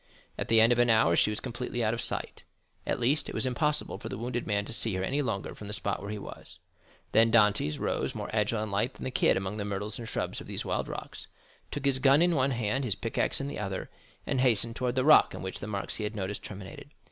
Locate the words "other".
13.59-13.91